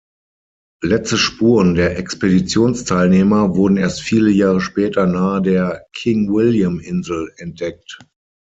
[0.81, 7.99] Letzte Spuren der Expeditionsteilnehmer wurden erst viele Jahre später nahe der King-William-Insel entdeckt.